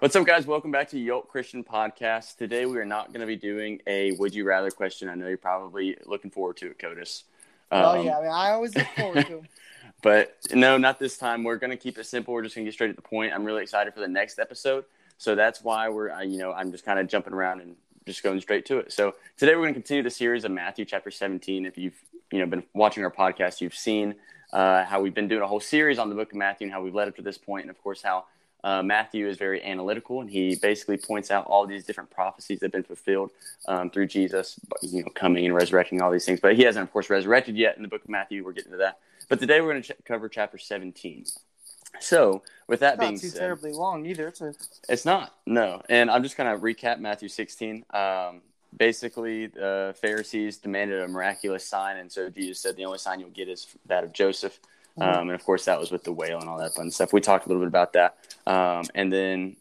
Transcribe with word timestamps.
What's 0.00 0.16
up, 0.16 0.26
guys? 0.26 0.46
Welcome 0.46 0.70
back 0.70 0.88
to 0.92 0.98
Yoke 0.98 1.28
Christian 1.28 1.62
Podcast. 1.62 2.38
Today, 2.38 2.64
we 2.64 2.78
are 2.78 2.86
not 2.86 3.08
going 3.08 3.20
to 3.20 3.26
be 3.26 3.36
doing 3.36 3.82
a 3.86 4.12
"Would 4.12 4.34
you 4.34 4.46
rather" 4.46 4.70
question. 4.70 5.10
I 5.10 5.14
know 5.14 5.28
you're 5.28 5.36
probably 5.36 5.94
looking 6.06 6.30
forward 6.30 6.56
to 6.56 6.70
it, 6.70 6.78
Codis. 6.78 7.24
oh 7.70 7.98
Um, 7.98 8.06
yeah, 8.06 8.16
I, 8.16 8.22
mean, 8.22 8.30
I 8.30 8.50
always 8.52 8.74
look 8.74 8.86
forward 8.96 9.26
to. 9.26 9.42
But 10.02 10.38
no, 10.54 10.78
not 10.78 10.98
this 10.98 11.18
time. 11.18 11.44
We're 11.44 11.58
going 11.58 11.72
to 11.72 11.76
keep 11.76 11.98
it 11.98 12.06
simple. 12.06 12.32
We're 12.32 12.44
just 12.44 12.54
going 12.54 12.64
to 12.64 12.70
get 12.70 12.72
straight 12.72 12.88
to 12.88 12.94
the 12.94 13.02
point. 13.02 13.34
I'm 13.34 13.44
really 13.44 13.60
excited 13.60 13.92
for 13.92 14.00
the 14.00 14.08
next 14.08 14.38
episode. 14.38 14.86
So 15.18 15.34
that's 15.34 15.62
why 15.62 15.90
we're, 15.90 16.10
uh, 16.10 16.22
you 16.22 16.38
know, 16.38 16.54
I'm 16.54 16.72
just 16.72 16.86
kind 16.86 16.98
of 16.98 17.06
jumping 17.06 17.34
around 17.34 17.60
and 17.60 17.76
just 18.06 18.22
going 18.22 18.40
straight 18.40 18.64
to 18.66 18.78
it. 18.78 18.94
So 18.94 19.16
today 19.36 19.54
we're 19.54 19.64
going 19.64 19.74
to 19.74 19.80
continue 19.80 20.02
the 20.02 20.08
series 20.08 20.46
of 20.46 20.52
Matthew 20.52 20.86
chapter 20.86 21.10
17. 21.10 21.66
If 21.66 21.76
you've, 21.76 22.02
you 22.32 22.38
know, 22.38 22.46
been 22.46 22.62
watching 22.72 23.04
our 23.04 23.10
podcast, 23.10 23.60
you've 23.60 23.74
seen 23.74 24.14
uh, 24.54 24.86
how 24.86 25.02
we've 25.02 25.12
been 25.12 25.28
doing 25.28 25.42
a 25.42 25.46
whole 25.46 25.60
series 25.60 25.98
on 25.98 26.08
the 26.08 26.14
book 26.14 26.32
of 26.32 26.38
Matthew 26.38 26.64
and 26.64 26.72
how 26.72 26.80
we've 26.80 26.94
led 26.94 27.08
up 27.08 27.16
to 27.16 27.22
this 27.22 27.36
point, 27.36 27.64
and 27.64 27.70
of 27.70 27.82
course 27.82 28.00
how 28.00 28.24
uh, 28.64 28.82
Matthew 28.82 29.28
is 29.28 29.36
very 29.36 29.62
analytical, 29.62 30.20
and 30.20 30.30
he 30.30 30.56
basically 30.56 30.96
points 30.96 31.30
out 31.30 31.46
all 31.46 31.66
these 31.66 31.84
different 31.84 32.10
prophecies 32.10 32.60
that 32.60 32.66
have 32.66 32.72
been 32.72 32.82
fulfilled 32.82 33.30
um, 33.66 33.90
through 33.90 34.06
Jesus, 34.06 34.58
you 34.82 35.02
know, 35.02 35.08
coming 35.14 35.46
and 35.46 35.54
resurrecting 35.54 36.00
all 36.00 36.10
these 36.10 36.24
things. 36.24 36.40
But 36.40 36.56
he 36.56 36.62
hasn't, 36.62 36.82
of 36.82 36.92
course, 36.92 37.10
resurrected 37.10 37.56
yet 37.56 37.76
in 37.76 37.82
the 37.82 37.88
book 37.88 38.04
of 38.04 38.10
Matthew. 38.10 38.44
We're 38.44 38.52
getting 38.52 38.72
to 38.72 38.78
that. 38.78 38.98
But 39.28 39.38
today 39.38 39.60
we're 39.60 39.72
going 39.72 39.82
to 39.82 39.94
ch- 39.94 40.04
cover 40.04 40.28
chapter 40.28 40.58
17. 40.58 41.24
So, 41.98 42.42
with 42.66 42.80
that 42.80 42.98
being 42.98 43.14
Not 43.14 43.20
too 43.20 43.28
said, 43.28 43.40
terribly 43.40 43.72
long 43.72 44.06
either. 44.06 44.28
It's 44.28 44.40
a 44.40 44.54
it's 44.88 45.04
not 45.04 45.34
no, 45.46 45.82
and 45.88 46.10
I'm 46.10 46.22
just 46.22 46.36
going 46.36 46.52
to 46.52 46.62
recap 46.62 47.00
Matthew 47.00 47.28
16. 47.28 47.84
Um, 47.90 48.42
basically, 48.76 49.46
the 49.46 49.94
Pharisees 50.00 50.58
demanded 50.58 51.02
a 51.02 51.08
miraculous 51.08 51.66
sign, 51.66 51.96
and 51.96 52.10
so 52.10 52.30
Jesus 52.30 52.60
said 52.60 52.76
the 52.76 52.84
only 52.84 52.98
sign 52.98 53.20
you'll 53.20 53.30
get 53.30 53.48
is 53.48 53.66
that 53.86 54.04
of 54.04 54.12
Joseph. 54.12 54.60
Mhm. 55.00 55.14
Um, 55.16 55.28
and 55.28 55.32
of 55.32 55.44
course, 55.44 55.64
that 55.64 55.80
was 55.80 55.90
with 55.90 56.04
the 56.04 56.12
whale 56.12 56.38
and 56.40 56.48
all 56.48 56.58
that 56.58 56.74
fun 56.74 56.90
stuff. 56.90 57.12
We 57.12 57.20
talked 57.20 57.46
a 57.46 57.48
little 57.48 57.62
bit 57.62 57.68
about 57.68 57.92
that, 57.94 58.16
um, 58.46 58.84
and 58.94 59.12
then 59.12 59.56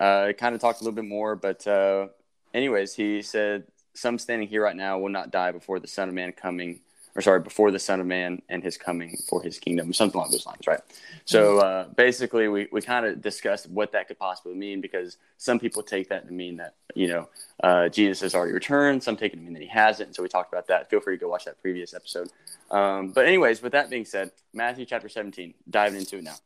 uh, 0.00 0.32
kind 0.36 0.54
of 0.54 0.60
talked 0.60 0.80
a 0.80 0.84
little 0.84 0.94
bit 0.96 1.04
more. 1.08 1.34
But 1.36 1.66
uh, 1.66 2.08
anyways, 2.52 2.94
he 2.94 3.22
said, 3.22 3.64
"Some 3.94 4.18
standing 4.18 4.48
here 4.48 4.62
right 4.62 4.76
now 4.76 4.98
will 4.98 5.08
not 5.08 5.30
die 5.30 5.52
before 5.52 5.80
the 5.80 5.88
Son 5.88 6.08
of 6.08 6.14
Man 6.14 6.32
coming." 6.32 6.80
Or 7.14 7.20
sorry, 7.20 7.40
before 7.40 7.70
the 7.70 7.78
Son 7.78 8.00
of 8.00 8.06
Man 8.06 8.40
and 8.48 8.62
his 8.62 8.78
coming 8.78 9.18
for 9.28 9.42
his 9.42 9.58
kingdom, 9.58 9.92
something 9.92 10.18
along 10.18 10.30
those 10.30 10.46
lines, 10.46 10.66
right? 10.66 10.80
So 11.26 11.58
uh, 11.58 11.88
basically, 11.88 12.48
we, 12.48 12.68
we 12.72 12.80
kind 12.80 13.04
of 13.04 13.20
discussed 13.20 13.68
what 13.68 13.92
that 13.92 14.08
could 14.08 14.18
possibly 14.18 14.54
mean 14.54 14.80
because 14.80 15.18
some 15.36 15.58
people 15.58 15.82
take 15.82 16.08
that 16.08 16.26
to 16.26 16.32
mean 16.32 16.56
that, 16.56 16.74
you 16.94 17.08
know, 17.08 17.28
uh, 17.62 17.88
Jesus 17.90 18.20
has 18.20 18.34
already 18.34 18.52
returned. 18.52 19.02
Some 19.02 19.16
take 19.16 19.34
it 19.34 19.36
to 19.36 19.42
mean 19.42 19.52
that 19.52 19.62
he 19.62 19.68
hasn't. 19.68 20.08
And 20.08 20.16
so 20.16 20.22
we 20.22 20.28
talked 20.28 20.52
about 20.52 20.68
that. 20.68 20.88
Feel 20.88 21.00
free 21.00 21.16
to 21.16 21.20
go 21.20 21.28
watch 21.28 21.44
that 21.44 21.60
previous 21.60 21.92
episode. 21.92 22.30
Um, 22.70 23.08
but, 23.08 23.26
anyways, 23.26 23.62
with 23.62 23.72
that 23.72 23.90
being 23.90 24.06
said, 24.06 24.30
Matthew 24.54 24.86
chapter 24.86 25.10
17, 25.10 25.52
diving 25.68 26.00
into 26.00 26.16
it 26.16 26.24
now. 26.24 26.36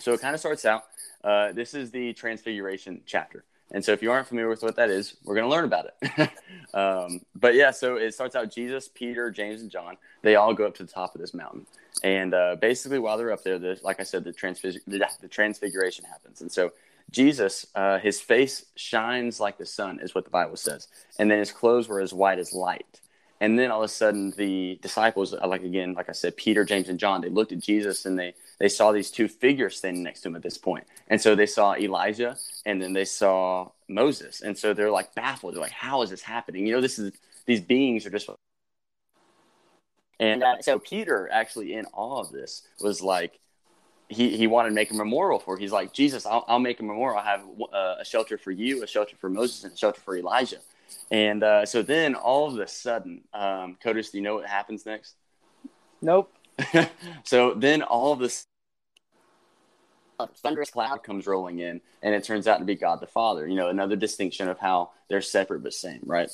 So 0.00 0.14
it 0.14 0.20
kind 0.20 0.34
of 0.34 0.40
starts 0.40 0.64
out. 0.64 0.84
Uh, 1.22 1.52
this 1.52 1.74
is 1.74 1.90
the 1.90 2.14
Transfiguration 2.14 3.02
chapter. 3.04 3.44
And 3.72 3.84
so 3.84 3.92
if 3.92 4.02
you 4.02 4.10
aren't 4.10 4.26
familiar 4.26 4.48
with 4.48 4.62
what 4.62 4.76
that 4.76 4.90
is, 4.90 5.16
we're 5.24 5.34
going 5.34 5.48
to 5.48 5.50
learn 5.50 5.64
about 5.64 5.86
it. 6.02 6.30
um, 6.74 7.20
but 7.34 7.54
yeah, 7.54 7.70
so 7.70 7.96
it 7.96 8.12
starts 8.14 8.34
out 8.34 8.50
Jesus, 8.50 8.88
Peter, 8.88 9.30
James, 9.30 9.60
and 9.60 9.70
John. 9.70 9.96
They 10.22 10.34
all 10.36 10.54
go 10.54 10.66
up 10.66 10.74
to 10.76 10.84
the 10.84 10.92
top 10.92 11.14
of 11.14 11.20
this 11.20 11.34
mountain. 11.34 11.66
And 12.02 12.34
uh, 12.34 12.56
basically, 12.60 12.98
while 12.98 13.16
they're 13.16 13.32
up 13.32 13.44
there, 13.44 13.58
the, 13.58 13.78
like 13.82 14.00
I 14.00 14.02
said, 14.02 14.24
the, 14.24 14.32
transfig- 14.32 14.80
the, 14.86 15.06
the 15.20 15.28
transfiguration 15.28 16.04
happens. 16.04 16.40
And 16.40 16.50
so 16.50 16.72
Jesus, 17.10 17.66
uh, 17.74 17.98
his 17.98 18.20
face 18.20 18.66
shines 18.76 19.40
like 19.40 19.58
the 19.58 19.66
sun, 19.66 20.00
is 20.00 20.14
what 20.14 20.24
the 20.24 20.30
Bible 20.30 20.56
says. 20.56 20.88
And 21.18 21.30
then 21.30 21.38
his 21.38 21.52
clothes 21.52 21.88
were 21.88 22.00
as 22.00 22.12
white 22.12 22.38
as 22.38 22.52
light. 22.52 23.00
And 23.40 23.58
then 23.58 23.70
all 23.70 23.80
of 23.80 23.86
a 23.86 23.88
sudden, 23.88 24.32
the 24.36 24.78
disciples, 24.82 25.32
like 25.32 25.62
again, 25.62 25.94
like 25.94 26.08
I 26.08 26.12
said, 26.12 26.36
Peter, 26.36 26.64
James, 26.64 26.88
and 26.88 26.98
John, 26.98 27.22
they 27.22 27.30
looked 27.30 27.52
at 27.52 27.58
Jesus 27.58 28.04
and 28.04 28.18
they 28.18 28.34
they 28.60 28.68
saw 28.68 28.92
these 28.92 29.10
two 29.10 29.26
figures 29.26 29.78
standing 29.78 30.02
next 30.02 30.20
to 30.20 30.28
him 30.28 30.36
at 30.36 30.42
this 30.42 30.58
point. 30.58 30.84
And 31.08 31.20
so 31.20 31.34
they 31.34 31.46
saw 31.46 31.74
Elijah 31.74 32.36
and 32.66 32.80
then 32.80 32.92
they 32.92 33.06
saw 33.06 33.70
Moses. 33.88 34.42
And 34.42 34.56
so 34.56 34.74
they're 34.74 34.90
like 34.90 35.14
baffled. 35.14 35.54
They're 35.54 35.62
like, 35.62 35.72
how 35.72 36.02
is 36.02 36.10
this 36.10 36.20
happening? 36.20 36.66
You 36.66 36.74
know, 36.74 36.80
this 36.82 36.98
is 36.98 37.12
these 37.46 37.62
beings 37.62 38.04
are 38.04 38.10
just. 38.10 38.28
And 40.20 40.44
uh, 40.44 40.60
so 40.60 40.78
Peter, 40.78 41.30
actually, 41.32 41.72
in 41.72 41.86
awe 41.94 42.20
of 42.20 42.30
this, 42.30 42.68
was 42.80 43.00
like, 43.00 43.40
he, 44.10 44.36
he 44.36 44.46
wanted 44.46 44.68
to 44.68 44.74
make 44.74 44.90
a 44.90 44.94
memorial 44.94 45.38
for. 45.38 45.56
it. 45.56 45.60
He's 45.60 45.72
like, 45.72 45.94
Jesus, 45.94 46.26
I'll, 46.26 46.44
I'll 46.46 46.58
make 46.58 46.80
a 46.80 46.82
memorial. 46.82 47.18
I'll 47.18 47.24
have 47.24 47.40
uh, 47.72 47.94
a 48.00 48.04
shelter 48.04 48.36
for 48.36 48.50
you, 48.50 48.82
a 48.82 48.86
shelter 48.86 49.16
for 49.16 49.30
Moses, 49.30 49.64
and 49.64 49.72
a 49.72 49.76
shelter 49.76 50.02
for 50.02 50.18
Elijah. 50.18 50.58
And 51.10 51.42
uh, 51.42 51.64
so 51.64 51.80
then 51.80 52.14
all 52.14 52.52
of 52.52 52.58
a 52.58 52.68
sudden, 52.68 53.22
um, 53.32 53.78
Codis, 53.82 54.10
do 54.10 54.18
you 54.18 54.22
know 54.22 54.34
what 54.34 54.46
happens 54.46 54.84
next? 54.84 55.14
nope. 56.02 56.30
so 57.24 57.54
then 57.54 57.82
all 57.82 58.12
of 58.12 58.18
this 58.18 58.46
thunderous 60.26 60.70
cloud 60.70 61.02
comes 61.02 61.26
rolling 61.26 61.58
in, 61.58 61.80
and 62.02 62.14
it 62.14 62.24
turns 62.24 62.46
out 62.46 62.58
to 62.58 62.64
be 62.64 62.74
God 62.74 63.00
the 63.00 63.06
Father. 63.06 63.46
You 63.46 63.56
know, 63.56 63.68
another 63.68 63.96
distinction 63.96 64.48
of 64.48 64.58
how 64.58 64.90
they're 65.08 65.20
separate 65.20 65.62
but 65.62 65.74
same, 65.74 66.00
right? 66.04 66.30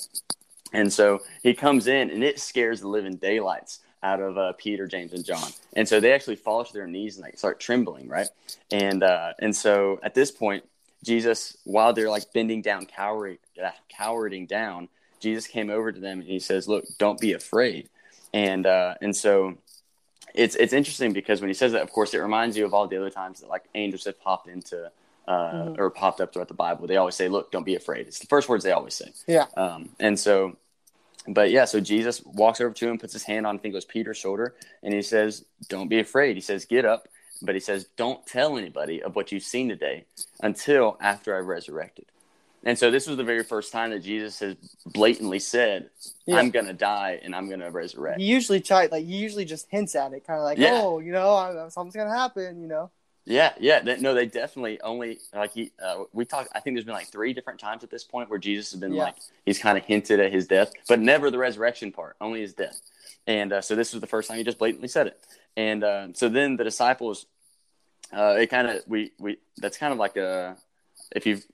And 0.73 0.91
so 0.91 1.19
he 1.43 1.53
comes 1.53 1.87
in, 1.87 2.09
and 2.09 2.23
it 2.23 2.39
scares 2.39 2.81
the 2.81 2.87
living 2.87 3.15
daylights 3.15 3.79
out 4.03 4.21
of 4.21 4.37
uh, 4.37 4.53
Peter, 4.57 4.87
James, 4.87 5.13
and 5.13 5.25
John. 5.25 5.49
And 5.73 5.87
so 5.87 5.99
they 5.99 6.13
actually 6.13 6.35
fall 6.35 6.63
to 6.63 6.73
their 6.73 6.87
knees 6.87 7.17
and 7.17 7.25
like 7.25 7.37
start 7.37 7.59
trembling, 7.59 8.07
right? 8.07 8.27
And 8.71 9.03
uh, 9.03 9.33
and 9.39 9.55
so 9.55 9.99
at 10.03 10.13
this 10.13 10.31
point, 10.31 10.63
Jesus, 11.03 11.57
while 11.63 11.93
they're 11.93 12.09
like 12.09 12.31
bending 12.33 12.61
down, 12.61 12.85
cowering, 12.85 13.37
uh, 13.63 13.71
cowering 13.89 14.45
down, 14.45 14.89
Jesus 15.19 15.47
came 15.47 15.69
over 15.69 15.91
to 15.91 15.99
them 15.99 16.19
and 16.19 16.27
he 16.27 16.39
says, 16.39 16.67
"Look, 16.67 16.85
don't 16.97 17.19
be 17.19 17.33
afraid." 17.33 17.89
And 18.33 18.65
uh, 18.65 18.95
and 19.01 19.15
so 19.15 19.57
it's 20.33 20.55
it's 20.55 20.73
interesting 20.73 21.13
because 21.13 21.41
when 21.41 21.49
he 21.49 21.53
says 21.53 21.71
that, 21.71 21.81
of 21.81 21.91
course, 21.91 22.13
it 22.13 22.19
reminds 22.19 22.57
you 22.57 22.65
of 22.65 22.73
all 22.73 22.87
the 22.87 22.97
other 22.97 23.09
times 23.09 23.39
that 23.41 23.49
like 23.49 23.63
angels 23.75 24.05
have 24.05 24.19
popped 24.21 24.47
into 24.47 24.91
uh, 25.27 25.51
Mhm. 25.51 25.77
or 25.77 25.89
popped 25.89 26.21
up 26.21 26.31
throughout 26.31 26.47
the 26.47 26.53
Bible. 26.53 26.87
They 26.87 26.95
always 26.97 27.15
say, 27.15 27.27
"Look, 27.27 27.51
don't 27.51 27.65
be 27.65 27.75
afraid." 27.75 28.07
It's 28.07 28.19
the 28.19 28.27
first 28.27 28.47
words 28.47 28.63
they 28.63 28.71
always 28.71 28.93
say. 28.93 29.11
Yeah. 29.27 29.47
Um, 29.57 29.89
and 29.99 30.17
so, 30.17 30.55
but 31.27 31.51
yeah, 31.51 31.65
so 31.65 31.81
Jesus 31.81 32.23
walks 32.23 32.61
over 32.61 32.73
to 32.73 32.87
him, 32.87 32.97
puts 32.97 33.11
his 33.11 33.23
hand 33.23 33.45
on, 33.45 33.55
I 33.55 33.59
think 33.59 33.73
it 33.73 33.75
was 33.75 33.83
Peter's 33.83 34.15
shoulder, 34.17 34.55
and 34.83 34.93
he 34.93 35.01
says, 35.01 35.43
"Don't 35.67 35.89
be 35.89 35.99
afraid." 35.99 36.37
He 36.37 36.41
says, 36.41 36.63
"Get 36.63 36.85
up," 36.85 37.09
but 37.41 37.55
he 37.55 37.59
says, 37.59 37.87
"Don't 37.97 38.25
tell 38.25 38.57
anybody 38.57 39.03
of 39.03 39.15
what 39.17 39.31
you've 39.33 39.43
seen 39.43 39.67
today 39.67 40.05
until 40.41 40.97
after 41.01 41.37
I've 41.37 41.47
resurrected." 41.47 42.05
And 42.63 42.77
so 42.77 42.91
this 42.91 43.07
was 43.07 43.17
the 43.17 43.23
very 43.23 43.43
first 43.43 43.71
time 43.71 43.91
that 43.91 43.99
Jesus 43.99 44.39
has 44.39 44.55
blatantly 44.85 45.39
said, 45.39 45.89
Yeah. 46.25 46.35
"I'm 46.37 46.49
gonna 46.49 46.73
die 46.73 47.19
and 47.23 47.35
I'm 47.35 47.49
gonna 47.49 47.71
resurrect." 47.71 48.19
He 48.19 48.25
usually 48.25 48.59
try 48.61 48.87
like 48.91 49.05
he 49.05 49.15
usually 49.17 49.45
just 49.45 49.67
hints 49.69 49.95
at 49.95 50.11
it, 50.13 50.25
kind 50.25 50.39
of 50.39 50.43
like, 50.43 50.57
Yeah. 50.57 50.81
oh, 50.83 50.99
you 50.99 51.11
know, 51.11 51.33
I- 51.35 51.69
something's 51.69 51.95
gonna 51.95 52.15
happen, 52.15 52.61
you 52.61 52.67
know. 52.67 52.91
Yeah, 53.25 53.53
yeah. 53.59 53.81
They, 53.81 53.99
no, 53.99 54.13
they 54.13 54.25
definitely 54.25 54.79
only 54.81 55.19
like 55.33 55.51
he. 55.53 55.71
Uh, 55.83 56.05
we 56.13 56.23
talked. 56.25 56.49
I 56.55 56.61
think 56.61 56.75
there's 56.75 56.85
been 56.85 56.93
like 56.93 57.07
three 57.07 57.33
different 57.33 57.59
times 57.59 57.83
at 57.83 57.89
this 57.89 58.03
point 58.05 58.29
where 58.29 58.39
Jesus 58.39 58.71
has 58.71 58.79
been 58.79 58.93
Yeah. 58.93 59.03
like 59.03 59.15
he's 59.45 59.59
kind 59.59 59.77
of 59.77 59.83
hinted 59.85 60.19
at 60.21 60.31
his 60.31 60.47
death, 60.47 60.71
but 60.87 60.99
never 60.99 61.29
the 61.29 61.37
resurrection 61.37 61.91
part. 61.91 62.15
Only 62.21 62.39
his 62.41 62.53
death. 62.53 62.79
And 63.27 63.51
uh, 63.51 63.61
so 63.61 63.75
this 63.75 63.91
was 63.93 63.99
the 63.99 64.07
first 64.07 64.29
time 64.29 64.37
he 64.37 64.45
just 64.45 64.57
blatantly 64.57 64.87
said 64.87 65.07
it. 65.07 65.19
And 65.57 65.83
uh, 65.83 66.07
so 66.13 66.29
then 66.29 66.55
the 66.55 66.63
disciples, 66.63 67.25
uh, 68.15 68.35
it 68.39 68.47
kind 68.47 68.67
of 68.69 68.83
we 68.87 69.11
we 69.19 69.37
that's 69.57 69.77
kind 69.77 69.91
of 69.91 69.99
like 69.99 70.15
a 70.15 70.55
if 71.13 71.25
you've 71.25 71.45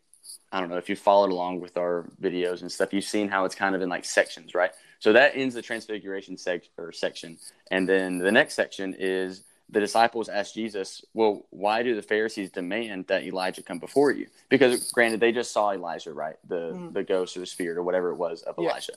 I 0.54 0.60
don't 0.60 0.70
know 0.70 0.78
if 0.78 0.88
you 0.88 0.96
followed 0.96 1.32
along 1.32 1.60
with 1.62 1.78
our 1.78 2.06
videos 2.22 2.62
and 2.62 2.72
stuff, 2.72 2.94
you've 2.94 3.04
seen 3.04 3.28
how 3.28 3.44
it's 3.44 3.56
kind 3.56 3.76
of 3.76 3.82
in 3.82 3.90
like 3.90 4.06
sections, 4.06 4.54
right? 4.54 4.72
So 5.00 5.12
that 5.12 5.36
ends 5.36 5.56
the 5.56 5.64
transfiguration 5.64 6.38
sec- 6.38 6.70
or 6.78 6.92
section, 6.92 7.40
and 7.72 7.90
then 7.90 8.20
the 8.20 8.32
next 8.32 8.54
section 8.54 8.96
is 8.98 9.44
the 9.70 9.80
disciples 9.80 10.30
ask 10.30 10.54
Jesus, 10.54 11.04
"Well, 11.16 11.48
why 11.50 11.82
do 11.82 11.96
the 11.96 12.04
Pharisees 12.04 12.52
demand 12.52 13.08
that 13.08 13.24
Elijah 13.24 13.64
come 13.64 13.80
before 13.80 14.12
you?" 14.12 14.28
Because 14.50 14.92
granted, 14.92 15.20
they 15.20 15.32
just 15.32 15.52
saw 15.52 15.72
Elijah, 15.74 16.14
right? 16.14 16.36
The 16.48 16.74
Mhm. 16.76 16.94
the 16.94 17.04
ghost 17.04 17.36
or 17.36 17.40
the 17.40 17.48
spirit 17.48 17.78
or 17.78 17.84
whatever 17.84 18.12
it 18.12 18.16
was 18.16 18.44
of 18.44 18.56
Yeah. 18.60 18.70
Elijah, 18.70 18.94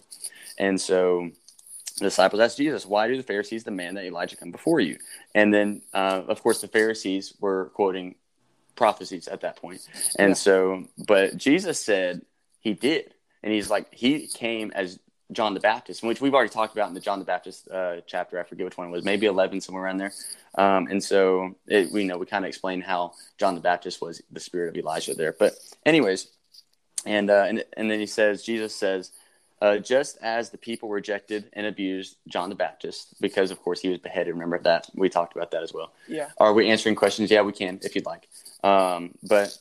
and 0.59 0.79
so 0.79 1.31
the 1.99 2.05
disciples 2.05 2.41
asked 2.41 2.59
Jesus, 2.59 2.85
"Why 2.85 3.09
do 3.09 3.17
the 3.17 3.23
Pharisees 3.23 3.65
demand 3.65 3.97
that 3.97 4.05
Elijah 4.05 4.37
come 4.37 4.51
before 4.51 4.81
you?" 4.81 4.99
And 5.35 5.55
then, 5.55 5.81
uh, 5.95 6.25
of 6.29 6.43
course, 6.43 6.61
the 6.61 6.69
Pharisees 6.69 7.33
were 7.41 7.71
quoting 7.71 8.17
prophecies 8.77 9.27
at 9.29 9.41
that 9.41 9.57
point, 9.57 9.81
and 10.19 10.31
Yeah. 10.31 10.35
so, 10.35 10.85
but 11.07 11.37
Jesus 11.37 11.85
said 11.85 12.23
he 12.61 12.75
did, 12.75 13.15
and 13.43 13.53
he's 13.53 13.71
like 13.71 13.93
he 13.93 14.29
came 14.29 14.71
as 14.75 14.99
John 15.33 15.55
the 15.55 15.61
Baptist, 15.61 16.03
which 16.05 16.21
we've 16.21 16.35
already 16.35 16.51
talked 16.51 16.73
about 16.73 16.89
in 16.89 16.95
the 16.95 17.01
John 17.01 17.19
the 17.19 17.25
Baptist 17.25 17.69
uh, 17.69 17.97
chapter. 18.07 18.39
I 18.39 18.45
forget 18.45 18.65
which 18.65 18.77
one 18.77 18.89
it 18.89 18.91
was, 18.91 19.05
maybe 19.05 19.27
eleven, 19.27 19.61
somewhere 19.61 19.85
around 19.85 19.99
there. 19.99 20.13
Um, 20.57 20.87
and 20.87 21.03
so 21.03 21.57
it, 21.67 21.91
we 21.91 22.05
know 22.05 22.17
we 22.17 22.27
kind 22.27 22.45
of 22.45 22.49
explained 22.49 22.85
how 22.85 23.13
John 23.37 23.55
the 23.57 23.61
Baptist 23.61 24.01
was 24.01 24.23
the 24.31 24.41
spirit 24.41 24.69
of 24.69 24.77
Elijah 24.77 25.15
there. 25.15 25.35
But 25.37 25.55
anyways, 25.85 26.29
and 27.05 27.29
uh, 27.29 27.47
and 27.49 27.65
and 27.77 27.91
then 27.91 27.99
he 27.99 28.07
says, 28.07 28.45
Jesus 28.45 28.75
says, 28.75 29.11
uh, 29.67 29.79
just 29.79 30.19
as 30.23 30.51
the 30.51 30.59
people 30.59 30.89
rejected 30.89 31.43
and 31.53 31.67
abused 31.67 32.17
John 32.29 32.49
the 32.49 32.55
Baptist 32.55 33.15
because, 33.21 33.51
of 33.51 33.59
course, 33.63 33.81
he 33.81 33.89
was 33.89 33.99
beheaded. 33.99 34.33
Remember 34.35 34.59
that 34.61 34.87
we 34.95 35.09
talked 35.09 35.35
about 35.37 35.51
that 35.53 35.63
as 35.63 35.73
well. 35.73 35.93
Yeah. 36.09 36.29
Are 36.39 36.53
we 36.53 36.69
answering 36.71 36.95
questions? 36.95 37.31
Yeah, 37.31 37.43
we 37.43 37.53
can 37.53 37.79
if 37.83 37.95
you'd 37.95 38.07
like. 38.07 38.29
Um, 38.63 39.13
but 39.23 39.57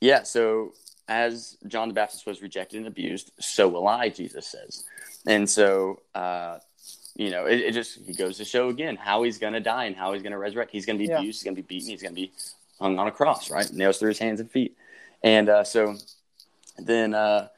yeah, 0.00 0.22
so 0.22 0.72
as 1.08 1.56
John 1.66 1.88
the 1.88 1.94
Baptist 1.94 2.26
was 2.26 2.40
rejected 2.42 2.78
and 2.78 2.86
abused, 2.86 3.32
so 3.38 3.68
will 3.68 3.86
I, 3.88 4.08
Jesus 4.08 4.46
says. 4.46 4.84
And 5.26 5.48
so, 5.48 6.00
uh, 6.14 6.58
you 7.14 7.30
know, 7.30 7.46
it, 7.46 7.60
it 7.60 7.72
just 7.72 7.98
he 8.06 8.12
goes 8.14 8.36
to 8.38 8.44
show 8.44 8.68
again 8.68 8.96
how 8.96 9.22
he's 9.22 9.38
going 9.38 9.52
to 9.52 9.60
die 9.60 9.84
and 9.84 9.96
how 9.96 10.12
he's 10.12 10.22
going 10.22 10.32
to 10.32 10.38
resurrect. 10.38 10.70
He's 10.70 10.86
going 10.86 10.98
to 10.98 11.04
be 11.04 11.08
Yeah. 11.10 11.18
abused, 11.18 11.38
he's 11.40 11.44
going 11.44 11.56
to 11.56 11.62
be 11.62 11.66
beaten, 11.74 11.90
he's 11.90 12.02
going 12.02 12.14
to 12.14 12.20
be 12.20 12.32
hung 12.80 12.98
on 12.98 13.06
a 13.06 13.12
cross, 13.12 13.50
right? 13.50 13.70
Nails 13.72 13.98
through 13.98 14.10
his 14.10 14.18
hands 14.18 14.40
and 14.40 14.50
feet. 14.50 14.76
And 15.22 15.48
uh, 15.48 15.64
so 15.64 15.96
then 16.78 17.14
uh, 17.14 17.48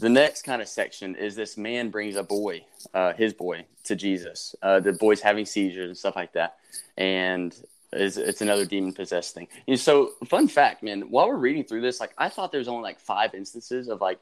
the 0.00 0.08
next 0.08 0.42
kind 0.42 0.60
of 0.60 0.68
section 0.68 1.14
is 1.14 1.36
this 1.36 1.56
man 1.56 1.90
brings 1.90 2.16
a 2.16 2.22
boy, 2.22 2.64
uh, 2.94 3.12
his 3.14 3.32
boy, 3.32 3.64
to 3.84 3.94
Jesus. 3.96 4.54
Uh, 4.62 4.80
the 4.80 4.92
boy's 4.92 5.20
having 5.20 5.46
seizures 5.46 5.86
and 5.88 5.96
stuff 5.96 6.16
like 6.16 6.32
that, 6.32 6.56
and 6.96 7.54
it's, 7.92 8.16
it's 8.16 8.40
another 8.40 8.64
demon 8.66 8.92
possessed 8.92 9.34
thing. 9.34 9.46
And 9.68 9.78
so, 9.78 10.10
fun 10.26 10.48
fact, 10.48 10.82
man, 10.82 11.02
while 11.10 11.28
we're 11.28 11.36
reading 11.36 11.64
through 11.64 11.82
this, 11.82 12.00
like 12.00 12.12
I 12.18 12.28
thought 12.28 12.50
there's 12.52 12.68
only 12.68 12.82
like 12.82 12.98
five 13.00 13.34
instances 13.34 13.88
of 13.88 14.00
like 14.00 14.18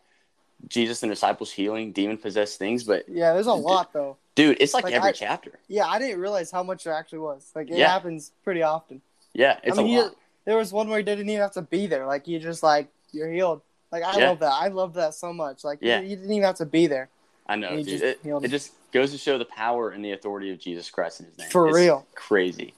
Jesus 0.69 1.03
and 1.03 1.11
disciples 1.11 1.51
healing 1.51 1.93
demon 1.93 2.19
possessed 2.19 2.59
things, 2.59 2.85
but 2.85 3.05
Yeah, 3.09 3.33
there's 3.33 3.47
a 3.47 3.53
lot 3.55 3.93
though. 3.93 4.17
dude, 4.35 4.59
it's 4.61 4.75
like, 4.75 4.85
Like, 4.85 4.95
every 4.95 5.09
I- 5.11 5.13
chapter. 5.13 5.59
Yeah, 5.69 5.87
I 5.87 5.99
didn't 5.99 6.21
realize 6.21 6.51
how 6.51 6.63
much 6.63 6.85
there 6.85 6.93
actually 6.95 7.21
was. 7.21 7.51
Like 7.55 7.69
it 7.71 7.79
Yeah. 7.79 7.89
happens 7.91 8.31
pretty 8.45 8.63
often. 8.63 9.01
Yeah, 9.33 9.59
it's 9.65 9.79
I 9.79 9.83
mean, 9.83 9.99
a 9.99 10.03
lot. 10.03 10.17
there 10.45 10.57
was 10.59 10.73
one 10.73 10.89
where 10.89 10.99
he 10.99 11.03
didn't 11.05 11.29
even 11.29 11.41
have 11.41 11.53
to 11.53 11.63
be 11.63 11.87
there. 11.87 12.07
Like 12.07 12.29
you 12.29 12.39
just 12.39 12.63
like 12.63 12.89
you're 13.13 13.31
healed. 13.33 13.63
Like 13.93 14.03
I 14.03 14.17
Yeah. 14.19 14.29
love 14.31 14.39
that. 14.41 14.53
I 14.53 14.69
love 14.69 14.94
that 14.94 15.15
so 15.15 15.33
much. 15.33 15.62
Like 15.62 15.79
Yeah. 15.83 16.00
you, 16.00 16.09
you 16.09 16.17
didn't 16.17 16.33
even 16.33 16.43
have 16.44 16.56
to 16.56 16.67
be 16.67 16.87
there. 16.87 17.11
I 17.47 17.56
know, 17.56 17.77
dude. 17.77 17.87
just 17.87 18.05
It, 18.05 18.21
it 18.43 18.49
just 18.49 18.73
goes 18.93 19.12
to 19.12 19.19
show 19.19 19.37
the 19.37 19.44
power 19.44 19.91
and 19.91 20.03
the 20.05 20.12
authority 20.12 20.50
of 20.50 20.59
Jesus 20.59 20.91
Christ 20.91 21.21
in 21.21 21.27
His 21.27 21.39
name. 21.39 21.49
For 21.50 21.69
It's 21.69 21.75
real. 21.77 22.06
crazy. 22.15 22.73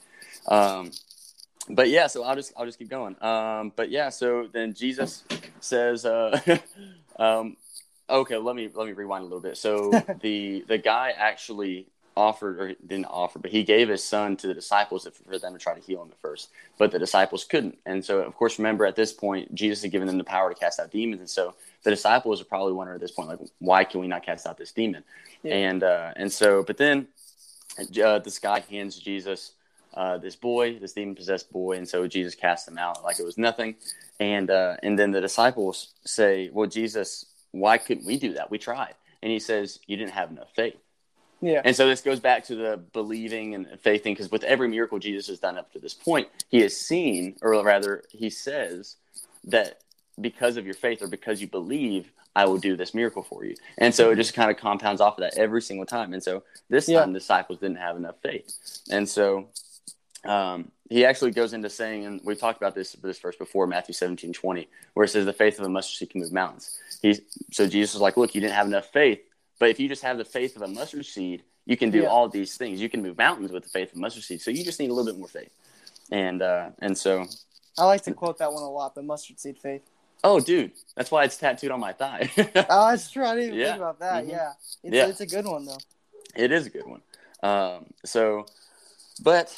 Um, 0.49 0.90
but 1.69 1.88
yeah, 1.88 2.08
so 2.08 2.25
I'll 2.25 2.34
just 2.34 2.52
I'll 2.56 2.66
just 2.66 2.78
keep 2.78 2.88
going. 2.90 3.16
Um, 3.22 3.72
but 3.76 3.90
yeah, 3.90 4.08
so 4.11 4.49
then 4.52 4.75
Jesus 4.75 5.22
says, 5.61 6.05
uh, 6.05 6.38
um, 7.19 7.56
okay, 8.10 8.37
let 8.37 8.56
me 8.56 8.69
let 8.75 8.87
me 8.87 8.93
rewind 8.93 9.22
a 9.22 9.25
little 9.25 9.40
bit. 9.40 9.56
So 9.56 10.02
the 10.20 10.64
the 10.67 10.78
guy 10.78 11.14
actually 11.17 11.87
offered 12.16 12.61
or 12.61 12.75
didn't 12.87 13.06
offer, 13.06 13.38
but 13.38 13.50
he 13.50 13.62
gave 13.62 13.88
his 13.88 14.02
son 14.02 14.37
to 14.38 14.46
the 14.46 14.55
disciples 14.55 15.08
for 15.26 15.38
them 15.38 15.52
to 15.52 15.58
try 15.58 15.75
to 15.75 15.81
heal 15.81 16.02
him 16.02 16.08
at 16.11 16.20
first, 16.20 16.50
but 16.78 16.90
the 16.90 16.99
disciples 16.99 17.44
couldn't. 17.44 17.78
And 17.87 18.05
so, 18.05 18.20
of 18.20 18.34
course, 18.34 18.58
remember 18.58 18.87
at 18.87 18.96
this 18.96 19.12
point, 19.12 19.55
Jesus 19.55 19.82
had 19.82 19.90
given 19.90 20.06
them 20.06 20.19
the 20.19 20.25
power 20.25 20.52
to 20.52 20.58
cast 20.58 20.81
out 20.81 20.90
demons, 20.90 21.20
and 21.20 21.31
so 21.31 21.55
the 21.82 21.90
disciples 21.90 22.40
are 22.40 22.46
probably 22.46 22.72
wondering 22.72 22.96
at 22.96 23.00
this 23.00 23.11
point, 23.11 23.28
like, 23.28 23.40
why 23.58 23.84
can 23.84 24.00
we 24.00 24.08
not 24.08 24.25
cast 24.25 24.46
out 24.46 24.58
this 24.58 24.72
demon? 24.72 25.05
Yeah. 25.43 25.55
And 25.55 25.82
uh, 25.82 26.12
and 26.16 26.32
so, 26.32 26.62
but 26.62 26.76
then 26.76 27.08
uh, 28.02 28.19
this 28.19 28.38
guy 28.38 28.60
hands 28.60 28.99
Jesus 28.99 29.52
uh, 29.94 30.19
this 30.19 30.37
boy, 30.37 30.78
this 30.78 30.93
demon 30.93 31.14
possessed 31.14 31.50
boy, 31.52 31.76
and 31.76 31.88
so 31.88 32.06
Jesus 32.06 32.34
cast 32.34 32.67
him 32.67 32.78
out 32.78 33.05
like 33.05 33.20
it 33.20 33.25
was 33.25 33.38
nothing. 33.38 33.76
And 34.20 34.50
uh, 34.50 34.76
and 34.82 34.99
then 34.99 35.12
the 35.12 35.20
disciples 35.20 35.94
say, 36.05 36.50
"Well, 36.52 36.69
Jesus, 36.69 37.26
why 37.52 37.78
couldn't 37.78 38.05
we 38.05 38.19
do 38.19 38.34
that? 38.34 38.50
We 38.50 38.58
tried." 38.58 38.94
And 39.22 39.31
he 39.31 39.38
says, 39.38 39.78
"You 39.87 39.96
didn't 39.96 40.12
have 40.12 40.31
enough 40.31 40.49
faith." 40.55 40.76
Yeah. 41.44 41.61
And 41.64 41.76
so 41.76 41.87
this 41.87 42.00
goes 42.00 42.20
back 42.20 42.44
to 42.44 42.55
the 42.55 42.81
believing 42.93 43.55
and 43.55 43.79
faith 43.81 44.02
thing, 44.02 44.14
because 44.14 44.31
with 44.31 44.44
every 44.44 44.69
miracle 44.69 44.99
Jesus 44.99 45.26
has 45.29 45.38
done 45.38 45.58
up 45.58 45.73
to 45.73 45.79
this 45.79 45.93
point, 45.93 46.29
he 46.49 46.61
has 46.62 46.76
seen, 46.76 47.37
or 47.43 47.62
rather, 47.62 48.02
he 48.11 48.31
says 48.31 48.96
that 49.44 49.81
because 50.19 50.56
of 50.56 50.64
your 50.64 50.75
faith 50.75 51.02
or 51.02 51.08
because 51.08 51.41
you 51.41 51.46
believe, 51.46 52.11
I 52.35 52.46
will 52.46 52.56
do 52.56 52.76
this 52.76 52.94
miracle 52.94 53.23
for 53.23 53.44
you. 53.44 53.55
And 53.79 53.94
so 53.94 54.11
it 54.11 54.17
just 54.17 54.32
kind 54.35 54.50
of 54.50 54.56
compounds 54.56 55.00
off 55.00 55.19
of 55.19 55.23
that 55.23 55.37
every 55.37 55.61
single 55.61 55.87
time. 55.87 56.14
And 56.14 56.23
so 56.23 56.43
this 56.70 56.88
Yeah. 56.88 57.00
time, 57.00 57.12
the 57.12 57.19
disciples 57.19 57.58
didn't 57.58 57.76
have 57.76 57.96
enough 57.96 58.17
faith. 58.23 58.81
And 58.91 59.08
so 59.08 59.49
um, 60.25 60.70
he 60.88 61.05
actually 61.05 61.32
goes 61.32 61.52
into 61.52 61.69
saying, 61.69 62.06
and 62.06 62.20
we've 62.25 62.38
talked 62.38 62.56
about 62.56 62.75
this 62.75 62.93
this 62.94 63.19
verse 63.19 63.37
before, 63.37 63.67
Matthew 63.67 63.93
17, 63.93 64.32
20, 64.32 64.69
where 64.94 65.05
it 65.05 65.08
says, 65.11 65.26
the 65.26 65.32
faith 65.32 65.58
of 65.58 65.67
a 65.67 65.69
mustard 65.69 65.99
seed 65.99 66.11
can 66.11 66.23
move 66.23 66.32
mountains. 66.32 66.79
He's, 67.02 67.20
so 67.52 67.67
Jesus 67.67 67.94
was 67.94 68.00
like, 68.00 68.17
look, 68.17 68.35
you 68.35 68.41
didn't 68.41 68.55
have 68.55 68.67
enough 68.67 68.87
faith, 68.93 69.20
but 69.58 69.70
if 69.70 69.78
you 69.80 69.88
just 69.88 70.02
have 70.02 70.18
the 70.18 70.24
faith 70.24 70.56
of 70.56 70.62
a 70.62 70.68
mustard 70.68 71.06
seed, 71.06 71.42
you 71.66 71.76
can 71.76 71.90
do 71.90 72.00
Yeah. 72.02 72.08
all 72.08 72.28
these 72.28 72.56
things. 72.56 72.80
You 72.80 72.88
can 72.88 73.02
move 73.02 73.16
mountains 73.16 73.50
with 73.52 73.62
the 73.64 73.68
faith 73.68 73.92
of 73.92 73.98
mustard 73.98 74.22
seed. 74.24 74.40
So 74.42 74.50
you 74.50 74.64
just 74.64 74.78
need 74.80 74.90
a 74.90 74.92
little 74.94 75.10
bit 75.10 75.18
more 75.18 75.28
faith. 75.28 75.50
And 76.10 76.42
uh, 76.42 76.70
and 76.80 76.96
so, 76.96 77.26
I 77.78 77.84
like 77.86 78.02
to 78.02 78.12
quote 78.12 78.38
that 78.38 78.52
one 78.52 78.62
a 78.62 78.70
lot. 78.70 78.94
The 78.94 79.02
mustard 79.02 79.40
seed 79.40 79.58
faith. 79.58 79.82
oh, 80.22 80.40
dude, 80.40 80.72
that's 80.96 81.10
why 81.10 81.24
it's 81.24 81.36
tattooed 81.36 81.70
on 81.70 81.80
my 81.80 81.92
thigh. 81.92 82.30
Oh, 82.70 82.90
that's 82.90 83.10
true. 83.10 83.24
I 83.26 83.34
didn't 83.34 83.48
even 83.50 83.58
Yeah. 83.60 83.66
think 83.72 83.76
about 83.78 83.98
that. 84.00 84.24
Mhm. 84.24 84.30
Yeah. 84.30 84.52
It's, 84.82 84.94
Yeah. 84.94 85.06
it's 85.08 85.20
a 85.20 85.26
good 85.26 85.44
one 85.46 85.64
though. 85.66 85.78
It 86.34 86.50
is 86.52 86.66
a 86.66 86.70
good 86.70 86.86
one. 86.86 87.02
Um, 87.42 87.86
so, 88.04 88.46
but 89.22 89.54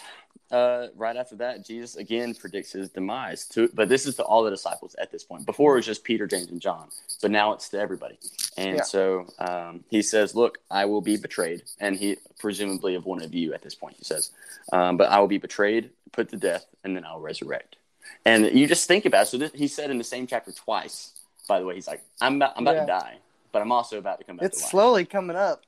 uh, 0.51 0.89
right 0.95 1.17
after 1.17 1.37
that, 1.37 1.65
Jesus 1.65 1.97
again 1.97 2.35
predicts 2.35 2.73
his 2.73 2.89
demise. 2.91 3.47
To, 3.49 3.69
but 3.75 3.89
this 3.89 4.07
is 4.07 4.17
to 4.17 4.23
all 4.23 4.43
the 4.45 4.51
disciples 4.51 4.95
at 4.97 5.11
this 5.11 5.25
point. 5.25 5.47
Before 5.47 5.75
it 5.75 5.79
was 5.79 5.87
just 5.87 6.05
Peter, 6.05 6.27
James, 6.27 6.51
and 6.51 6.61
John, 6.61 6.89
but 7.23 7.31
now 7.31 7.53
it's 7.53 7.69
to 7.71 7.79
everybody. 7.81 8.19
And 8.57 8.77
Yeah. 8.77 8.83
so 8.83 9.27
um, 9.39 9.85
he 9.91 10.03
says, 10.03 10.35
"Look, 10.35 10.59
I 10.71 10.85
will 10.85 11.01
be 11.01 11.17
betrayed," 11.17 11.63
and 11.81 11.97
he 11.97 12.17
presumably 12.39 12.95
of 12.95 13.05
one 13.07 13.23
of 13.23 13.35
you 13.35 13.55
at 13.55 13.63
this 13.63 13.75
point. 13.75 13.97
He 13.99 14.05
says, 14.05 14.31
um, 14.73 14.97
"But 14.97 15.11
I 15.11 15.19
will 15.21 15.29
be 15.29 15.39
betrayed, 15.39 15.91
put 16.13 16.29
to 16.31 16.37
death, 16.37 16.67
and 16.85 16.97
then 16.97 17.05
I'll 17.05 17.21
resurrect." 17.21 17.77
And 18.25 18.47
you 18.59 18.67
just 18.67 18.87
think 18.87 19.05
about 19.05 19.25
it. 19.25 19.27
So 19.27 19.39
this, 19.39 19.53
he 19.53 19.69
said 19.69 19.91
in 19.91 19.99
the 19.99 20.05
same 20.05 20.27
chapter 20.27 20.53
twice. 20.53 21.13
By 21.49 21.61
the 21.61 21.67
way, 21.67 21.75
he's 21.75 21.87
like, 21.87 22.03
"I'm 22.21 22.37
about, 22.37 22.55
I'm 22.57 22.65
about 22.65 22.75
Yeah. 22.75 22.81
to 22.83 22.87
die, 22.87 23.19
but 23.53 23.63
I'm 23.63 23.73
also 23.73 23.99
about 23.99 24.19
to 24.19 24.25
come 24.25 24.37
back 24.37 24.47
It's 24.47 24.59
to 24.59 24.65
life." 24.65 24.71
slowly 24.71 25.05
coming 25.05 25.37
up. 25.37 25.63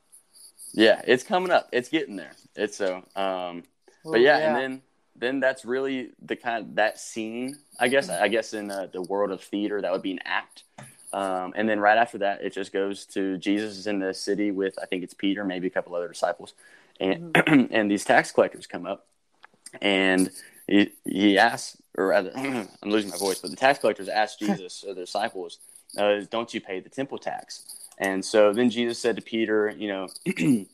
Yeah, 0.73 1.01
it's 1.07 1.25
coming 1.25 1.51
up. 1.51 1.69
It's 1.73 1.89
getting 1.89 2.17
there. 2.17 2.33
It's 2.55 2.77
so. 2.77 3.03
Um, 3.17 3.65
but 4.11 4.21
yeah, 4.21 4.39
and 4.39 4.57
then 4.57 4.83
then 5.17 5.41
that's 5.41 5.65
really 5.65 6.11
the 6.23 6.37
kind 6.37 6.65
of 6.65 6.75
that 6.77 6.99
scene. 6.99 7.59
I 7.79 7.89
guess 7.89 8.09
I 8.09 8.29
guess 8.29 8.55
in 8.55 8.71
uh, 8.71 8.89
the 8.93 9.03
world 9.03 9.31
of 9.31 9.43
theater 9.43 9.81
that 9.81 9.93
would 9.93 10.03
be 10.03 10.13
an 10.13 10.21
act. 10.25 10.65
Um, 11.13 11.55
and 11.57 11.69
then 11.69 11.81
right 11.81 11.97
after 11.97 12.19
that, 12.19 12.43
it 12.43 12.53
just 12.53 12.73
goes 12.73 13.07
to 13.07 13.39
Jesus 13.39 13.79
is 13.79 13.87
in 13.87 13.99
the 13.99 14.13
city 14.13 14.51
with 14.51 14.79
I 14.81 14.87
think 14.87 15.03
it's 15.03 15.15
Peter, 15.15 15.45
maybe 15.45 15.67
a 15.67 15.71
couple 15.71 15.95
other 15.95 16.09
disciples, 16.09 16.55
and 17.01 17.37
and 17.47 17.91
these 17.91 18.05
tax 18.05 18.31
collectors 18.31 18.67
come 18.67 18.87
up, 18.87 19.07
and 19.81 20.31
he 20.67 20.93
he 21.05 21.39
asks, 21.39 21.81
or 21.97 22.09
rather, 22.09 22.33
I'm 22.37 22.69
losing 22.85 23.11
my 23.11 23.17
voice, 23.17 23.39
but 23.39 23.51
the 23.51 23.57
tax 23.57 23.79
collectors 23.79 24.09
ask 24.09 24.39
Jesus 24.41 24.85
or 24.87 24.95
the 24.95 25.03
disciples, 25.03 25.59
uh, 25.97 26.21
"Don't 26.31 26.53
you 26.53 26.61
pay 26.61 26.81
the 26.81 26.91
temple 26.91 27.19
tax?" 27.19 27.65
And 27.99 28.25
so 28.25 28.53
then 28.53 28.71
Jesus 28.71 28.99
said 28.99 29.17
to 29.17 29.23
Peter, 29.23 29.75
you 29.77 29.89
know, 29.89 30.09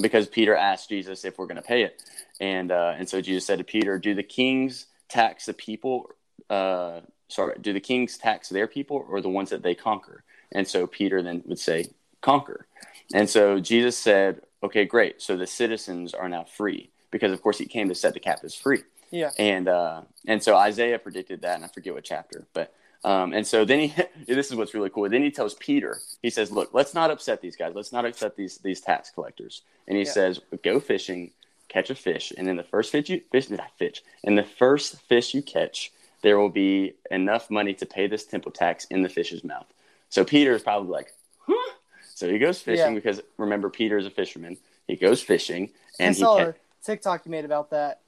because 0.00 0.28
Peter 0.28 0.54
asked 0.54 0.88
Jesus 0.88 1.24
if 1.24 1.38
we're 1.38 1.46
going 1.46 1.56
to 1.56 1.62
pay 1.62 1.82
it, 1.82 2.02
and 2.40 2.70
uh, 2.70 2.94
and 2.96 3.08
so 3.08 3.20
Jesus 3.20 3.46
said 3.46 3.58
to 3.58 3.64
Peter, 3.64 3.98
"Do 3.98 4.14
the 4.14 4.22
kings 4.22 4.86
tax 5.08 5.46
the 5.46 5.54
people? 5.54 6.10
Uh, 6.50 7.00
sorry, 7.28 7.56
do 7.60 7.72
the 7.72 7.80
kings 7.80 8.18
tax 8.18 8.48
their 8.48 8.66
people 8.66 9.04
or 9.08 9.20
the 9.20 9.28
ones 9.28 9.50
that 9.50 9.62
they 9.62 9.74
conquer?" 9.74 10.24
And 10.52 10.66
so 10.66 10.86
Peter 10.86 11.22
then 11.22 11.42
would 11.46 11.58
say, 11.58 11.86
"Conquer." 12.20 12.66
And 13.14 13.28
so 13.28 13.60
Jesus 13.60 13.96
said, 13.96 14.42
"Okay, 14.62 14.84
great. 14.84 15.22
So 15.22 15.36
the 15.36 15.46
citizens 15.46 16.14
are 16.14 16.28
now 16.28 16.44
free 16.44 16.90
because, 17.10 17.32
of 17.32 17.42
course, 17.42 17.58
he 17.58 17.66
came 17.66 17.88
to 17.88 17.94
set 17.94 18.14
the 18.14 18.20
captives 18.20 18.54
free." 18.54 18.82
Yeah. 19.10 19.30
And 19.38 19.68
uh, 19.68 20.02
and 20.26 20.42
so 20.42 20.56
Isaiah 20.56 20.98
predicted 20.98 21.42
that, 21.42 21.56
and 21.56 21.64
I 21.64 21.68
forget 21.68 21.94
what 21.94 22.04
chapter, 22.04 22.46
but 22.52 22.72
um, 23.04 23.32
and 23.32 23.46
so 23.46 23.64
then 23.64 23.80
he 23.80 23.94
this 24.26 24.50
is 24.50 24.56
what's 24.56 24.74
really 24.74 24.90
cool. 24.90 25.08
Then 25.08 25.22
he 25.22 25.30
tells 25.30 25.54
Peter, 25.54 26.00
he 26.22 26.30
says, 26.30 26.50
"Look, 26.50 26.70
let's 26.72 26.94
not 26.94 27.10
upset 27.10 27.40
these 27.40 27.56
guys. 27.56 27.72
Let's 27.74 27.92
not 27.92 28.04
upset 28.04 28.36
these 28.36 28.58
these 28.58 28.80
tax 28.80 29.10
collectors." 29.10 29.62
And 29.88 29.96
he 29.96 30.04
Yeah. 30.04 30.10
says, 30.12 30.40
"Go 30.62 30.80
fishing, 30.80 31.32
catch 31.68 31.90
a 31.90 31.94
fish, 31.94 32.32
and 32.36 32.48
in 32.48 32.56
the 32.56 32.62
first 32.64 32.90
fish 32.92 33.08
you 33.08 33.20
fish 33.32 33.48
fish, 33.78 34.02
in 34.24 34.34
the 34.34 34.42
first 34.44 35.00
fish 35.02 35.34
you 35.34 35.42
catch, 35.42 35.92
there 36.22 36.38
will 36.38 36.48
be 36.50 36.94
enough 37.10 37.50
money 37.50 37.74
to 37.74 37.86
pay 37.86 38.06
this 38.06 38.24
temple 38.24 38.52
tax 38.52 38.84
in 38.86 39.02
the 39.02 39.08
fish's 39.08 39.44
mouth." 39.44 39.66
So 40.08 40.24
Peter 40.24 40.52
is 40.54 40.62
probably 40.62 40.90
like, 40.90 41.12
"Huh?" 41.46 41.72
So 42.14 42.30
he 42.30 42.38
goes 42.38 42.60
fishing 42.60 42.92
Yeah. 42.94 42.94
because 43.00 43.20
remember 43.36 43.68
Peter 43.70 43.98
is 43.98 44.06
a 44.06 44.10
fisherman. 44.10 44.56
He 44.86 44.96
goes 44.96 45.20
fishing 45.22 45.70
I 46.00 46.04
and 46.04 46.14
he 46.14 46.22
saw 46.22 46.36
ca- 46.36 46.42
a 46.50 46.54
TikTok 46.82 47.26
you 47.26 47.30
made 47.30 47.44
about 47.44 47.70
that. 47.70 48.00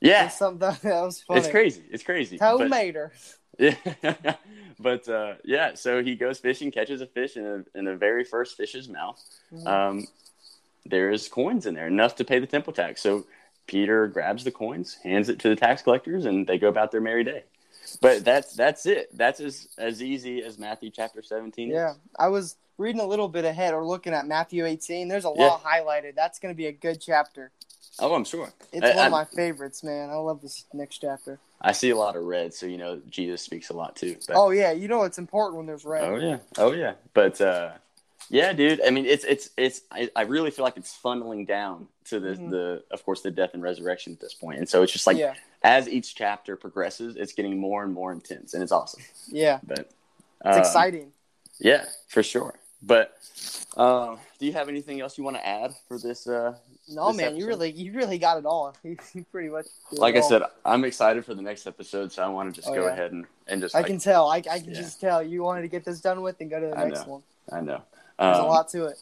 Yeah, 0.00 0.24
That's 0.24 0.38
something 0.38 0.58
that, 0.82 0.82
was 1.02 1.22
funny. 1.22 1.40
it's 1.40 1.48
crazy. 1.48 1.82
It's 1.90 2.02
crazy. 2.02 2.36
But- 2.38 2.68
Mater. 2.68 3.12
Yeah, 3.58 3.74
but 4.80 5.06
uh, 5.08 5.34
yeah, 5.44 5.74
so 5.74 6.02
he 6.02 6.14
goes 6.14 6.38
fishing, 6.38 6.70
catches 6.70 7.02
a 7.02 7.06
fish 7.06 7.36
in, 7.36 7.44
a, 7.44 7.78
in 7.78 7.84
the 7.84 7.94
very 7.94 8.24
first 8.24 8.56
fish's 8.56 8.88
mouth. 8.88 9.22
Mhm. 9.52 9.66
Um, 9.66 10.06
there's 10.86 11.28
coins 11.28 11.66
in 11.66 11.74
there, 11.74 11.86
enough 11.86 12.16
to 12.16 12.24
pay 12.24 12.38
the 12.38 12.46
temple 12.46 12.72
tax. 12.72 13.02
So 13.02 13.26
Peter 13.66 14.06
grabs 14.06 14.44
the 14.44 14.50
coins, 14.50 14.96
hands 15.04 15.28
it 15.28 15.38
to 15.40 15.50
the 15.50 15.56
tax 15.56 15.82
collectors, 15.82 16.24
and 16.24 16.46
they 16.46 16.56
go 16.58 16.68
about 16.68 16.90
their 16.90 17.02
merry 17.02 17.22
day. 17.22 17.44
But 18.00 18.24
that's 18.24 18.54
that's 18.54 18.86
it. 18.86 19.14
That's 19.14 19.40
as 19.40 19.68
as 19.76 20.02
easy 20.02 20.42
as 20.42 20.58
Matthew 20.58 20.90
chapter 20.90 21.20
seventeen. 21.22 21.68
is. 21.70 21.74
Yeah, 21.74 21.94
I 22.18 22.28
was 22.28 22.56
reading 22.78 23.02
a 23.02 23.06
little 23.06 23.28
bit 23.28 23.44
ahead 23.44 23.74
or 23.74 23.84
looking 23.84 24.14
at 24.14 24.26
Matthew 24.26 24.64
18. 24.64 25.06
There's 25.08 25.26
a 25.26 25.32
Yeah. 25.36 25.48
lot 25.48 25.62
highlighted. 25.62 26.14
That's 26.14 26.38
going 26.38 26.54
to 26.54 26.56
be 26.56 26.66
a 26.66 26.72
good 26.72 26.98
chapter. 26.98 27.50
Oh, 28.00 28.14
I'm 28.14 28.24
sure. 28.24 28.50
It's 28.72 28.84
I- 28.84 28.90
one 28.90 28.98
I- 28.98 29.06
of 29.06 29.12
my 29.12 29.24
favorites, 29.24 29.82
man. 29.82 30.10
I 30.10 30.14
love 30.14 30.40
this 30.42 30.64
next 30.72 30.98
chapter. 30.98 31.38
I 31.60 31.72
see 31.72 31.90
a 31.90 31.96
lot 31.96 32.16
of 32.16 32.22
red, 32.24 32.54
so 32.54 32.64
you 32.66 32.78
know 32.78 33.00
Jesus 33.10 33.42
speaks 33.42 33.68
a 33.68 33.74
lot 33.74 33.94
too. 33.96 34.16
But, 34.26 34.36
Oh 34.36 34.50
yeah, 34.50 34.72
you 34.72 34.88
know 34.88 35.02
it's 35.02 35.18
important 35.18 35.58
when 35.58 35.66
there's 35.66 35.84
red. 35.84 36.04
Oh 36.04 36.16
yeah, 36.16 36.38
oh 36.56 36.72
yeah. 36.72 36.94
But 37.12 37.38
uh, 37.40 37.72
yeah, 38.30 38.52
dude. 38.54 38.80
I 38.86 38.88
mean, 38.90 39.04
it's 39.04 39.24
it's 39.24 39.50
it's. 39.58 39.82
I, 39.90 40.10
I 40.16 40.22
really 40.22 40.50
feel 40.50 40.64
like 40.64 40.78
it's 40.78 40.96
funneling 41.04 41.46
down 41.46 41.88
to 42.06 42.18
the 42.18 42.30
Mhm. 42.30 42.50
the 42.50 42.82
of 42.90 43.04
course 43.04 43.20
the 43.20 43.30
death 43.30 43.50
and 43.52 43.62
resurrection 43.62 44.14
at 44.14 44.20
this 44.20 44.32
point, 44.32 44.58
and 44.58 44.68
so 44.68 44.82
it's 44.82 44.92
just 44.92 45.06
like 45.06 45.18
yeah, 45.18 45.34
as 45.62 45.86
each 45.86 46.14
chapter 46.14 46.56
progresses, 46.56 47.16
it's 47.16 47.32
getting 47.34 47.58
more 47.58 47.84
and 47.84 47.92
more 47.92 48.10
intense, 48.10 48.54
and 48.54 48.62
it's 48.62 48.72
awesome. 48.72 49.02
yeah, 49.28 49.58
But 49.62 49.80
it's 49.80 50.56
um, 50.56 50.58
exciting. 50.60 51.12
Yeah, 51.58 51.84
for 52.08 52.22
sure. 52.22 52.54
But 52.82 53.16
uh, 53.76 54.16
do 54.38 54.46
you 54.46 54.52
have 54.52 54.68
anything 54.70 55.00
else 55.00 55.18
you 55.18 55.24
want 55.24 55.36
to 55.36 55.46
add 55.46 55.74
for 55.86 55.98
this? 55.98 56.26
Uh, 56.26 56.54
No, 56.88 57.08
This 57.08 57.16
man, 57.18 57.36
you 57.36 57.46
really, 57.46 57.70
you 57.70 57.92
really 57.92 58.18
got 58.18 58.38
it 58.38 58.46
all. 58.46 58.74
You 58.84 58.96
pretty 59.30 59.50
much. 59.50 59.66
like 59.92 60.16
I 60.16 60.20
all. 60.20 60.28
said, 60.28 60.42
I'm 60.64 60.84
excited 60.84 61.24
for 61.24 61.34
the 61.34 61.42
next 61.42 61.66
episode, 61.66 62.10
so 62.10 62.22
I 62.22 62.28
want 62.28 62.54
to 62.54 62.58
just 62.60 62.70
Oh, 62.70 62.74
go 62.74 62.86
yeah. 62.86 62.92
ahead 62.92 63.12
and, 63.12 63.26
and 63.48 63.60
just. 63.60 63.74
I 63.74 63.80
like- 63.80 63.86
can 63.88 63.98
tell. 63.98 64.28
I, 64.30 64.36
I 64.38 64.40
can 64.60 64.70
Yeah. 64.70 64.80
just 64.80 65.00
tell 65.00 65.22
you 65.22 65.42
wanted 65.42 65.62
to 65.62 65.68
get 65.68 65.84
this 65.84 66.00
done 66.00 66.22
with 66.22 66.40
and 66.40 66.48
go 66.50 66.58
to 66.58 66.68
the 66.68 66.78
I 66.78 66.84
next 66.88 67.06
know. 67.06 67.12
one. 67.12 67.22
I 67.52 67.60
know. 67.60 67.82
There's 68.18 68.38
a 68.38 68.40
Um, 68.42 68.46
lot 68.48 68.68
to 68.70 68.86
it. 68.86 68.98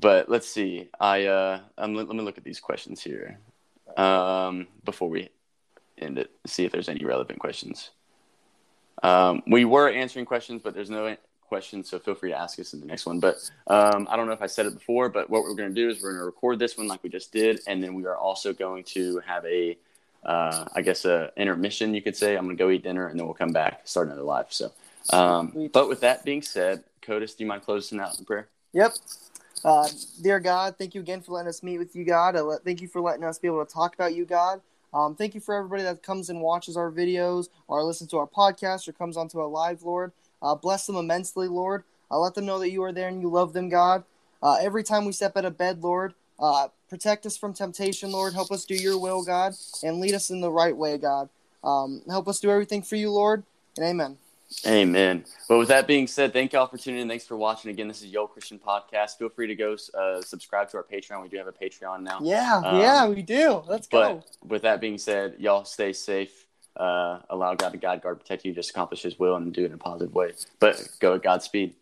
But 0.00 0.28
let's 0.30 0.48
see. 0.48 0.88
I 1.00 1.26
uh, 1.26 1.60
um, 1.76 1.94
let, 1.94 2.06
let 2.06 2.16
me 2.16 2.22
look 2.22 2.38
at 2.38 2.44
these 2.44 2.60
questions 2.60 3.02
here 3.02 3.38
um, 3.96 4.68
before 4.84 5.08
we 5.10 5.28
end 5.98 6.18
it. 6.18 6.30
See 6.46 6.64
if 6.64 6.72
there's 6.72 6.88
any 6.88 7.04
relevant 7.04 7.40
questions. 7.40 7.90
Um, 9.02 9.42
we 9.46 9.64
were 9.64 9.88
answering 9.88 10.24
questions, 10.24 10.60
but 10.62 10.74
there's 10.74 10.90
no 10.90 11.16
questions, 11.48 11.88
so 11.88 11.98
feel 11.98 12.14
free 12.14 12.30
to 12.30 12.38
ask 12.38 12.58
us 12.58 12.74
in 12.74 12.80
the 12.80 12.86
next 12.86 13.06
one. 13.06 13.20
But 13.20 13.36
um, 13.66 14.06
I 14.10 14.16
don't 14.16 14.26
know 14.26 14.32
if 14.32 14.42
I 14.42 14.46
said 14.46 14.66
it 14.66 14.74
before, 14.74 15.08
but 15.08 15.28
what 15.30 15.42
we're 15.42 15.54
going 15.54 15.74
to 15.74 15.74
do 15.74 15.88
is 15.88 16.02
we're 16.02 16.10
going 16.10 16.20
to 16.20 16.26
record 16.26 16.58
this 16.58 16.76
one 16.76 16.86
like 16.86 17.02
we 17.02 17.10
just 17.10 17.32
did, 17.32 17.60
and 17.66 17.82
then 17.82 17.94
we 17.94 18.04
are 18.04 18.16
also 18.16 18.52
going 18.52 18.84
to 18.84 19.20
have 19.26 19.44
a, 19.44 19.76
uh, 20.24 20.66
I 20.74 20.82
guess, 20.82 21.04
a 21.04 21.32
intermission. 21.36 21.94
You 21.94 22.02
could 22.02 22.16
say 22.16 22.36
I'm 22.36 22.44
going 22.44 22.56
to 22.56 22.62
go 22.62 22.70
eat 22.70 22.82
dinner, 22.82 23.08
and 23.08 23.18
then 23.18 23.26
we'll 23.26 23.34
come 23.34 23.52
back, 23.52 23.82
start 23.88 24.06
another 24.06 24.22
live. 24.22 24.46
So, 24.50 24.72
um, 25.12 25.70
but 25.72 25.88
with 25.88 26.00
that 26.00 26.24
being 26.24 26.42
said, 26.42 26.84
Codis, 27.02 27.36
do 27.36 27.44
you 27.44 27.48
mind 27.48 27.62
closing 27.62 28.00
out 28.00 28.18
in 28.18 28.24
prayer? 28.24 28.48
Yep. 28.72 28.94
Uh, 29.64 29.88
dear 30.22 30.38
God, 30.38 30.76
thank 30.78 30.94
you 30.94 31.00
again 31.00 31.20
for 31.20 31.32
letting 31.32 31.48
us 31.48 31.62
meet 31.62 31.78
with 31.78 31.96
you, 31.96 32.04
God. 32.04 32.36
Uh, 32.36 32.44
let- 32.44 32.64
thank 32.64 32.80
you 32.80 32.88
for 32.88 33.00
letting 33.00 33.24
us 33.24 33.38
be 33.38 33.48
able 33.48 33.64
to 33.64 33.72
talk 33.72 33.94
about 33.94 34.14
you, 34.14 34.24
God. 34.24 34.60
Um, 34.92 35.14
thank 35.14 35.34
you 35.34 35.40
for 35.40 35.54
everybody 35.54 35.82
that 35.82 36.02
comes 36.02 36.30
and 36.30 36.40
watches 36.40 36.76
our 36.76 36.90
videos 36.90 37.48
or 37.66 37.82
listens 37.82 38.10
to 38.10 38.18
our 38.18 38.26
podcast 38.26 38.88
or 38.88 38.92
comes 38.92 39.16
onto 39.16 39.38
our 39.38 39.46
live, 39.46 39.82
Lord. 39.82 40.12
Uh, 40.42 40.54
bless 40.54 40.86
them 40.86 40.96
immensely, 40.96 41.48
Lord. 41.48 41.84
Uh, 42.10 42.18
let 42.18 42.34
them 42.34 42.46
know 42.46 42.58
that 42.58 42.70
you 42.70 42.82
are 42.82 42.92
there 42.92 43.08
and 43.08 43.20
you 43.20 43.28
love 43.28 43.52
them, 43.52 43.68
God. 43.68 44.04
Uh, 44.42 44.56
every 44.60 44.84
time 44.84 45.04
we 45.04 45.12
step 45.12 45.36
out 45.36 45.44
of 45.44 45.58
bed, 45.58 45.82
Lord, 45.82 46.14
uh, 46.38 46.68
protect 46.88 47.26
us 47.26 47.36
from 47.36 47.52
temptation, 47.52 48.12
Lord. 48.12 48.32
Help 48.34 48.50
us 48.52 48.64
do 48.64 48.74
your 48.74 48.98
will, 48.98 49.24
God, 49.24 49.54
and 49.82 50.00
lead 50.00 50.14
us 50.14 50.30
in 50.30 50.40
the 50.40 50.50
right 50.50 50.76
way, 50.76 50.96
God. 50.96 51.28
Um, 51.64 52.02
help 52.08 52.28
us 52.28 52.38
do 52.40 52.50
everything 52.50 52.82
for 52.82 52.96
you, 52.96 53.10
Lord, 53.10 53.42
and 53.76 53.84
amen. 53.86 54.16
Amen. 54.66 55.24
Well, 55.50 55.58
with 55.58 55.68
that 55.68 55.86
being 55.86 56.06
said, 56.06 56.32
thank 56.32 56.54
y'all 56.54 56.66
for 56.66 56.78
tuning 56.78 57.02
in. 57.02 57.08
Thanks 57.08 57.26
for 57.26 57.36
watching. 57.36 57.70
Again, 57.70 57.86
this 57.86 58.00
is 58.00 58.06
Yo 58.06 58.26
Christian 58.26 58.58
Podcast. 58.58 59.18
Feel 59.18 59.28
free 59.28 59.46
to 59.46 59.54
go 59.54 59.76
uh, 59.92 60.22
subscribe 60.22 60.70
to 60.70 60.78
our 60.78 60.84
Patreon. 60.84 61.20
We 61.20 61.28
do 61.28 61.36
have 61.36 61.48
a 61.48 61.52
Patreon 61.52 62.00
now. 62.02 62.20
Yeah, 62.22 62.62
Um, 62.64 62.80
yeah, 62.80 63.06
we 63.06 63.20
do. 63.20 63.62
Let's 63.66 63.86
go. 63.86 64.22
But 64.42 64.48
with 64.48 64.62
that 64.62 64.80
being 64.80 64.96
said, 64.96 65.34
y'all 65.38 65.64
stay 65.64 65.92
safe. 65.92 66.46
Uh, 66.76 67.20
allow 67.30 67.54
God 67.54 67.70
to 67.70 67.78
guide, 67.78 68.02
guard, 68.02 68.20
protect 68.20 68.44
you. 68.44 68.52
Just 68.52 68.70
accomplish 68.70 69.02
His 69.02 69.18
will 69.18 69.36
and 69.36 69.52
do 69.52 69.62
it 69.62 69.66
in 69.66 69.72
a 69.72 69.78
positive 69.78 70.14
way. 70.14 70.32
But 70.60 70.88
go 71.00 71.14
at 71.14 71.22
Godspeed. 71.22 71.74